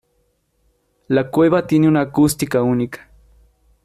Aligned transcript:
La 1.09 1.29
cueva 1.29 1.67
tiene 1.67 1.87
una 1.87 2.01
acústica 2.01 2.63
única. 2.63 3.11